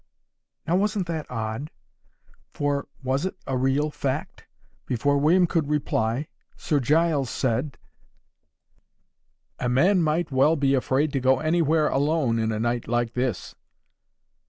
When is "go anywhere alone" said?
11.19-12.39